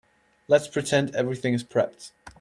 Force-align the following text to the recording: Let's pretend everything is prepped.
Let's 0.47 0.67
pretend 0.67 1.13
everything 1.15 1.53
is 1.53 1.63
prepped. 1.63 2.09